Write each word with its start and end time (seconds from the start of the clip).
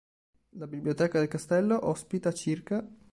La 0.57 0.65
biblioteca 0.65 1.19
del 1.19 1.27
castello 1.27 1.87
ospita 1.89 2.33
ca. 2.63 2.83